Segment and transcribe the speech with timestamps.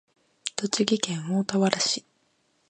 [0.55, 2.03] 栃木県大田原市